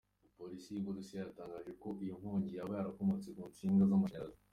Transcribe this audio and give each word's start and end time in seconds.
Polisi 0.37 0.67
y’u 0.71 0.83
Burusiya 0.85 1.19
yatangaje 1.23 1.71
ko 1.81 1.87
iyo 2.03 2.13
nkongi 2.19 2.51
yaba 2.57 2.73
yarakomotse 2.79 3.27
ku 3.37 3.41
nsinga 3.51 3.83
z’amashanyarazi. 3.89 4.39